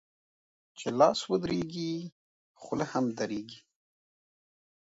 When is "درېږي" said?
1.43-1.93, 3.19-3.59